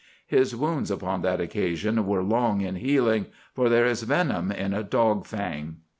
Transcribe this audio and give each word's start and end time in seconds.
His 0.25 0.55
wounds 0.55 0.89
upon 0.89 1.21
that 1.21 1.39
occasion 1.39 2.07
were 2.07 2.23
long 2.23 2.61
in 2.61 2.73
healing, 2.77 3.27
for 3.53 3.69
there 3.69 3.85
is 3.85 4.01
venom 4.01 4.51
in 4.51 4.73
a 4.73 4.81
dog 4.81 5.27
fang. 5.27 5.75